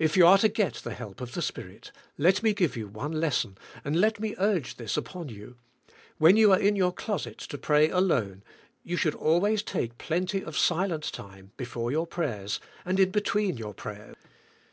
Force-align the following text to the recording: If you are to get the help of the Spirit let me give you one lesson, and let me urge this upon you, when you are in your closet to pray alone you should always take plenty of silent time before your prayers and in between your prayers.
If 0.00 0.16
you 0.16 0.26
are 0.26 0.38
to 0.38 0.48
get 0.48 0.74
the 0.82 0.92
help 0.94 1.20
of 1.20 1.34
the 1.34 1.40
Spirit 1.40 1.92
let 2.18 2.42
me 2.42 2.52
give 2.54 2.76
you 2.76 2.88
one 2.88 3.12
lesson, 3.12 3.56
and 3.84 3.94
let 4.00 4.18
me 4.18 4.34
urge 4.36 4.78
this 4.78 4.96
upon 4.96 5.28
you, 5.28 5.54
when 6.18 6.36
you 6.36 6.50
are 6.50 6.58
in 6.58 6.74
your 6.74 6.90
closet 6.92 7.38
to 7.38 7.56
pray 7.56 7.88
alone 7.88 8.42
you 8.82 8.96
should 8.96 9.14
always 9.14 9.62
take 9.62 9.96
plenty 9.96 10.42
of 10.44 10.58
silent 10.58 11.04
time 11.12 11.52
before 11.56 11.92
your 11.92 12.08
prayers 12.08 12.58
and 12.84 12.98
in 12.98 13.10
between 13.12 13.56
your 13.56 13.74
prayers. 13.74 14.16